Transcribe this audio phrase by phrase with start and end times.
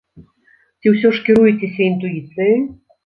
[0.79, 2.57] Ці ўсё ж кіруецеся інтуіцыяй?